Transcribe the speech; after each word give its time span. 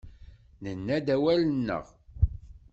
Nenna-d 0.63 1.07
awal-nneɣ. 1.15 1.85